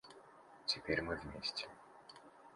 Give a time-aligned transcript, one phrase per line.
[0.65, 1.67] Теперь мы вместе.